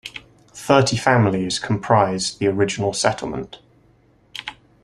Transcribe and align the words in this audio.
Thirty 0.55 0.97
families 0.97 1.59
comprised 1.59 2.39
the 2.39 2.47
original 2.47 2.91
settlement. 2.91 3.59